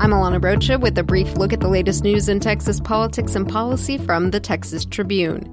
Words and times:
I'm 0.00 0.12
Alana 0.12 0.42
Rocha 0.42 0.78
with 0.78 0.96
a 0.96 1.02
brief 1.02 1.36
look 1.36 1.52
at 1.52 1.60
the 1.60 1.68
latest 1.68 2.04
news 2.04 2.30
in 2.30 2.40
Texas 2.40 2.80
politics 2.80 3.34
and 3.34 3.46
policy 3.46 3.98
from 3.98 4.30
the 4.30 4.40
Texas 4.40 4.86
Tribune. 4.86 5.44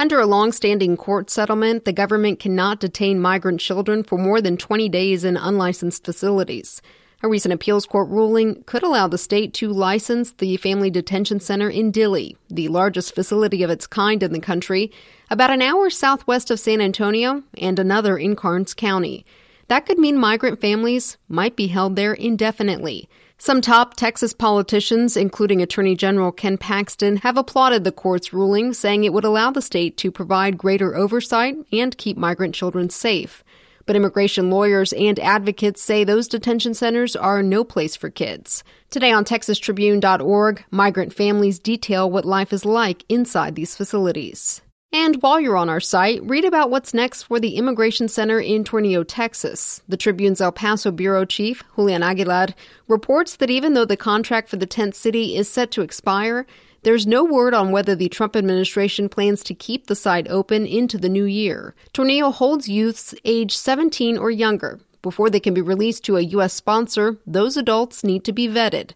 Under 0.00 0.18
a 0.18 0.26
long-standing 0.26 0.96
court 0.96 1.28
settlement, 1.28 1.84
the 1.84 1.92
government 1.92 2.40
cannot 2.40 2.80
detain 2.80 3.20
migrant 3.20 3.60
children 3.60 4.04
for 4.04 4.16
more 4.16 4.40
than 4.40 4.56
20 4.56 4.88
days 4.88 5.22
in 5.22 5.36
unlicensed 5.36 6.02
facilities. 6.02 6.80
A 7.22 7.28
recent 7.28 7.52
appeals 7.52 7.84
court 7.84 8.08
ruling 8.08 8.64
could 8.64 8.82
allow 8.82 9.06
the 9.06 9.18
state 9.18 9.52
to 9.52 9.70
license 9.70 10.32
the 10.32 10.56
Family 10.56 10.90
Detention 10.90 11.38
Center 11.38 11.68
in 11.68 11.92
Dilley, 11.92 12.38
the 12.48 12.68
largest 12.68 13.14
facility 13.14 13.62
of 13.62 13.68
its 13.68 13.86
kind 13.86 14.22
in 14.22 14.32
the 14.32 14.40
country, 14.40 14.90
about 15.28 15.50
an 15.50 15.60
hour 15.60 15.90
southwest 15.90 16.50
of 16.50 16.58
San 16.58 16.80
Antonio 16.80 17.42
and 17.58 17.78
another 17.78 18.16
in 18.16 18.34
Karnes 18.34 18.72
County. 18.72 19.26
That 19.68 19.84
could 19.84 19.98
mean 19.98 20.18
migrant 20.18 20.58
families 20.60 21.18
might 21.28 21.54
be 21.54 21.66
held 21.66 21.96
there 21.96 22.14
indefinitely. 22.14 23.10
Some 23.44 23.60
top 23.60 23.94
Texas 23.94 24.32
politicians, 24.32 25.16
including 25.16 25.60
Attorney 25.60 25.96
General 25.96 26.30
Ken 26.30 26.56
Paxton, 26.56 27.16
have 27.16 27.36
applauded 27.36 27.82
the 27.82 27.90
court's 27.90 28.32
ruling, 28.32 28.72
saying 28.72 29.02
it 29.02 29.12
would 29.12 29.24
allow 29.24 29.50
the 29.50 29.60
state 29.60 29.96
to 29.96 30.12
provide 30.12 30.56
greater 30.56 30.94
oversight 30.94 31.56
and 31.72 31.98
keep 31.98 32.16
migrant 32.16 32.54
children 32.54 32.88
safe. 32.88 33.42
But 33.84 33.96
immigration 33.96 34.48
lawyers 34.48 34.92
and 34.92 35.18
advocates 35.18 35.82
say 35.82 36.04
those 36.04 36.28
detention 36.28 36.72
centers 36.74 37.16
are 37.16 37.42
no 37.42 37.64
place 37.64 37.96
for 37.96 38.10
kids. 38.10 38.62
Today 38.90 39.10
on 39.10 39.24
TexasTribune.org, 39.24 40.64
migrant 40.70 41.12
families 41.12 41.58
detail 41.58 42.08
what 42.08 42.24
life 42.24 42.52
is 42.52 42.64
like 42.64 43.04
inside 43.08 43.56
these 43.56 43.74
facilities. 43.74 44.62
And 44.94 45.22
while 45.22 45.40
you're 45.40 45.56
on 45.56 45.70
our 45.70 45.80
site, 45.80 46.22
read 46.22 46.44
about 46.44 46.68
what's 46.68 46.92
next 46.92 47.22
for 47.22 47.40
the 47.40 47.56
Immigration 47.56 48.08
Center 48.08 48.38
in 48.38 48.62
Tornillo, 48.62 49.04
Texas. 49.08 49.80
The 49.88 49.96
Tribune's 49.96 50.42
El 50.42 50.52
Paso 50.52 50.90
bureau 50.90 51.24
chief, 51.24 51.64
Julian 51.76 52.02
Aguilar, 52.02 52.48
reports 52.88 53.36
that 53.36 53.48
even 53.48 53.72
though 53.72 53.86
the 53.86 53.96
contract 53.96 54.50
for 54.50 54.56
the 54.56 54.66
tent 54.66 54.94
city 54.94 55.34
is 55.34 55.48
set 55.48 55.70
to 55.70 55.80
expire, 55.80 56.46
there's 56.82 57.06
no 57.06 57.24
word 57.24 57.54
on 57.54 57.70
whether 57.70 57.94
the 57.94 58.10
Trump 58.10 58.36
administration 58.36 59.08
plans 59.08 59.42
to 59.44 59.54
keep 59.54 59.86
the 59.86 59.96
site 59.96 60.28
open 60.28 60.66
into 60.66 60.98
the 60.98 61.08
new 61.08 61.24
year. 61.24 61.74
Tornillo 61.94 62.30
holds 62.30 62.68
youths 62.68 63.14
age 63.24 63.56
17 63.56 64.18
or 64.18 64.30
younger. 64.30 64.78
Before 65.00 65.30
they 65.30 65.40
can 65.40 65.54
be 65.54 65.62
released 65.62 66.04
to 66.04 66.18
a 66.18 66.20
U.S. 66.20 66.52
sponsor, 66.52 67.16
those 67.26 67.56
adults 67.56 68.04
need 68.04 68.24
to 68.24 68.32
be 68.32 68.46
vetted. 68.46 68.90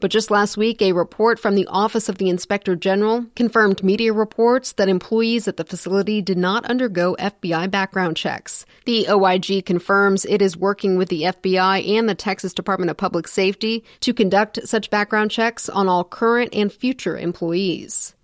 But 0.00 0.12
just 0.12 0.30
last 0.30 0.56
week, 0.56 0.80
a 0.80 0.92
report 0.92 1.40
from 1.40 1.56
the 1.56 1.66
Office 1.66 2.08
of 2.08 2.18
the 2.18 2.28
Inspector 2.28 2.74
General 2.76 3.26
confirmed 3.34 3.82
media 3.82 4.12
reports 4.12 4.72
that 4.72 4.88
employees 4.88 5.48
at 5.48 5.56
the 5.56 5.64
facility 5.64 6.22
did 6.22 6.38
not 6.38 6.64
undergo 6.66 7.16
FBI 7.18 7.68
background 7.68 8.16
checks. 8.16 8.64
The 8.84 9.08
OIG 9.08 9.66
confirms 9.66 10.24
it 10.24 10.40
is 10.40 10.56
working 10.56 10.98
with 10.98 11.08
the 11.08 11.22
FBI 11.22 11.98
and 11.98 12.08
the 12.08 12.14
Texas 12.14 12.54
Department 12.54 12.90
of 12.90 12.96
Public 12.96 13.26
Safety 13.26 13.84
to 14.00 14.14
conduct 14.14 14.68
such 14.68 14.90
background 14.90 15.32
checks 15.32 15.68
on 15.68 15.88
all 15.88 16.04
current 16.04 16.54
and 16.54 16.72
future 16.72 17.18
employees. 17.18 18.14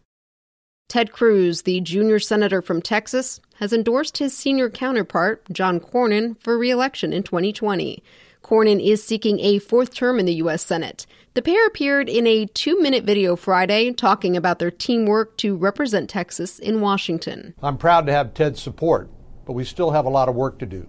Ted 0.89 1.11
Cruz, 1.11 1.63
the 1.63 1.81
junior 1.81 2.21
senator 2.21 2.63
from 2.63 2.81
Texas, 2.81 3.41
has 3.57 3.73
endorsed 3.73 4.19
his 4.19 4.37
senior 4.37 4.71
counterpart, 4.71 5.43
John 5.51 5.81
Cornyn, 5.81 6.41
for 6.41 6.57
re-election 6.57 7.13
in 7.13 7.25
2020. 7.25 8.01
Cornyn 8.45 8.79
is 8.79 9.03
seeking 9.03 9.41
a 9.41 9.59
fourth 9.59 9.95
term 9.95 10.21
in 10.21 10.27
the 10.27 10.35
U.S. 10.35 10.65
Senate. 10.65 11.07
The 11.33 11.41
pair 11.41 11.67
appeared 11.67 12.11
in 12.11 12.27
a 12.27 12.45
two 12.45 12.79
minute 12.79 13.03
video 13.03 13.37
Friday 13.37 13.91
talking 13.91 14.37
about 14.37 14.59
their 14.59 14.71
teamwork 14.71 15.39
to 15.39 15.57
represent 15.57 16.11
Texas 16.11 16.59
in 16.59 16.83
Washington. 16.83 17.55
I'm 17.63 17.79
proud 17.79 18.05
to 18.05 18.13
have 18.13 18.35
Ted's 18.35 18.61
support, 18.61 19.09
but 19.47 19.55
we 19.55 19.65
still 19.65 19.93
have 19.93 20.05
a 20.05 20.11
lot 20.11 20.29
of 20.29 20.35
work 20.35 20.59
to 20.59 20.67
do. 20.67 20.87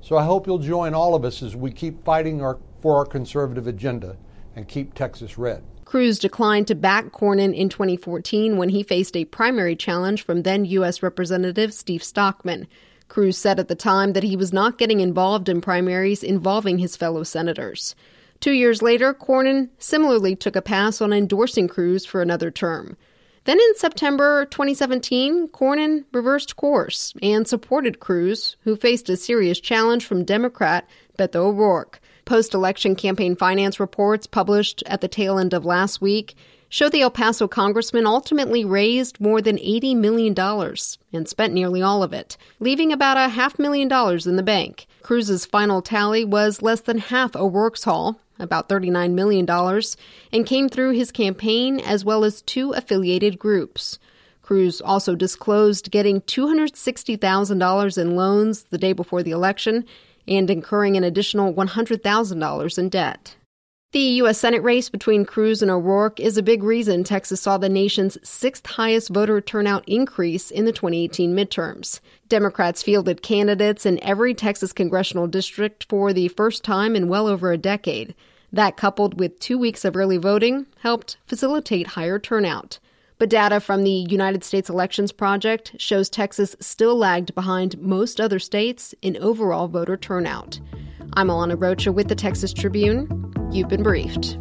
So 0.00 0.16
I 0.16 0.24
hope 0.24 0.48
you'll 0.48 0.58
join 0.58 0.94
all 0.94 1.14
of 1.14 1.24
us 1.24 1.44
as 1.44 1.54
we 1.54 1.70
keep 1.70 2.04
fighting 2.04 2.42
our, 2.42 2.58
for 2.82 2.96
our 2.96 3.06
conservative 3.06 3.68
agenda 3.68 4.16
and 4.56 4.66
keep 4.66 4.92
Texas 4.92 5.38
red. 5.38 5.62
Cruz 5.84 6.18
declined 6.18 6.66
to 6.66 6.74
back 6.74 7.12
Cornyn 7.12 7.54
in 7.54 7.68
2014 7.68 8.56
when 8.56 8.70
he 8.70 8.82
faced 8.82 9.16
a 9.16 9.26
primary 9.26 9.76
challenge 9.76 10.24
from 10.24 10.42
then 10.42 10.64
U.S. 10.64 11.04
Representative 11.04 11.72
Steve 11.72 12.02
Stockman. 12.02 12.66
Cruz 13.08 13.38
said 13.38 13.58
at 13.58 13.68
the 13.68 13.74
time 13.74 14.12
that 14.12 14.22
he 14.22 14.36
was 14.36 14.52
not 14.52 14.78
getting 14.78 15.00
involved 15.00 15.48
in 15.48 15.60
primaries 15.60 16.22
involving 16.22 16.78
his 16.78 16.96
fellow 16.96 17.22
senators. 17.22 17.94
Two 18.40 18.52
years 18.52 18.82
later, 18.82 19.14
Cornyn 19.14 19.70
similarly 19.78 20.36
took 20.36 20.56
a 20.56 20.62
pass 20.62 21.00
on 21.00 21.12
endorsing 21.12 21.68
Cruz 21.68 22.04
for 22.04 22.20
another 22.20 22.50
term. 22.50 22.96
Then 23.44 23.60
in 23.60 23.76
September 23.76 24.44
2017, 24.46 25.48
Cornyn 25.48 26.04
reversed 26.12 26.56
course 26.56 27.14
and 27.22 27.46
supported 27.46 28.00
Cruz, 28.00 28.56
who 28.62 28.74
faced 28.74 29.08
a 29.08 29.16
serious 29.16 29.60
challenge 29.60 30.04
from 30.04 30.24
Democrat 30.24 30.88
Beto 31.16 31.36
O'Rourke. 31.36 32.00
Post 32.24 32.54
election 32.54 32.96
campaign 32.96 33.36
finance 33.36 33.78
reports 33.78 34.26
published 34.26 34.82
at 34.86 35.00
the 35.00 35.06
tail 35.06 35.38
end 35.38 35.54
of 35.54 35.64
last 35.64 36.00
week 36.00 36.34
show 36.68 36.88
the 36.88 37.02
El 37.02 37.10
Paso 37.10 37.46
congressman 37.48 38.06
ultimately 38.06 38.64
raised 38.64 39.20
more 39.20 39.40
than 39.40 39.56
$80 39.56 39.96
million 39.96 40.34
and 41.12 41.28
spent 41.28 41.52
nearly 41.52 41.82
all 41.82 42.02
of 42.02 42.12
it, 42.12 42.36
leaving 42.60 42.92
about 42.92 43.16
a 43.16 43.28
half 43.28 43.58
million 43.58 43.88
dollars 43.88 44.26
in 44.26 44.36
the 44.36 44.42
bank. 44.42 44.86
Cruz's 45.02 45.46
final 45.46 45.82
tally 45.82 46.24
was 46.24 46.62
less 46.62 46.80
than 46.80 46.98
half 46.98 47.36
O'Rourke's 47.36 47.84
haul, 47.84 48.20
about 48.38 48.68
$39 48.68 49.12
million, 49.12 49.48
and 50.32 50.46
came 50.46 50.68
through 50.68 50.90
his 50.90 51.10
campaign 51.10 51.80
as 51.80 52.04
well 52.04 52.24
as 52.24 52.42
two 52.42 52.72
affiliated 52.72 53.38
groups. 53.38 53.98
Cruz 54.42 54.80
also 54.80 55.16
disclosed 55.16 55.90
getting 55.90 56.20
$260,000 56.20 57.98
in 57.98 58.16
loans 58.16 58.62
the 58.64 58.78
day 58.78 58.92
before 58.92 59.22
the 59.22 59.32
election 59.32 59.84
and 60.28 60.50
incurring 60.50 60.96
an 60.96 61.04
additional 61.04 61.52
$100,000 61.52 62.78
in 62.78 62.88
debt. 62.88 63.36
The 63.92 64.00
U.S. 64.00 64.38
Senate 64.38 64.64
race 64.64 64.88
between 64.88 65.24
Cruz 65.24 65.62
and 65.62 65.70
O'Rourke 65.70 66.18
is 66.18 66.36
a 66.36 66.42
big 66.42 66.64
reason 66.64 67.04
Texas 67.04 67.40
saw 67.40 67.56
the 67.56 67.68
nation's 67.68 68.18
sixth 68.28 68.66
highest 68.66 69.10
voter 69.10 69.40
turnout 69.40 69.88
increase 69.88 70.50
in 70.50 70.64
the 70.64 70.72
2018 70.72 71.34
midterms. 71.34 72.00
Democrats 72.28 72.82
fielded 72.82 73.22
candidates 73.22 73.86
in 73.86 74.02
every 74.02 74.34
Texas 74.34 74.72
congressional 74.72 75.28
district 75.28 75.86
for 75.88 76.12
the 76.12 76.26
first 76.26 76.64
time 76.64 76.96
in 76.96 77.08
well 77.08 77.28
over 77.28 77.52
a 77.52 77.56
decade. 77.56 78.16
That, 78.52 78.76
coupled 78.76 79.20
with 79.20 79.38
two 79.38 79.56
weeks 79.56 79.84
of 79.84 79.96
early 79.96 80.16
voting, 80.16 80.66
helped 80.80 81.16
facilitate 81.28 81.88
higher 81.88 82.18
turnout. 82.18 82.80
But 83.18 83.30
data 83.30 83.60
from 83.60 83.84
the 83.84 83.90
United 83.90 84.42
States 84.42 84.68
Elections 84.68 85.12
Project 85.12 85.76
shows 85.78 86.10
Texas 86.10 86.56
still 86.58 86.96
lagged 86.96 87.36
behind 87.36 87.78
most 87.78 88.20
other 88.20 88.40
states 88.40 88.96
in 89.00 89.16
overall 89.18 89.68
voter 89.68 89.96
turnout. 89.96 90.58
I'm 91.14 91.28
Alana 91.28 91.58
Rocha 91.58 91.92
with 91.92 92.08
the 92.08 92.16
Texas 92.16 92.52
Tribune. 92.52 93.25
You've 93.52 93.68
been 93.68 93.82
briefed. 93.82 94.38